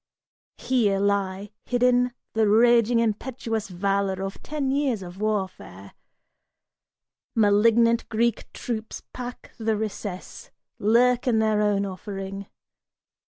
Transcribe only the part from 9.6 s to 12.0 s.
recess, lurk in their own